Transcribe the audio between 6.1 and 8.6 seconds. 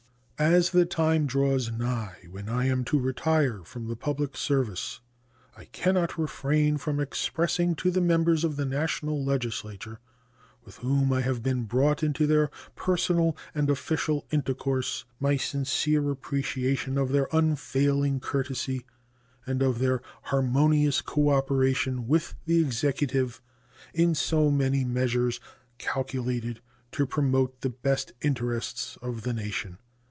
refrain from expressing to the members of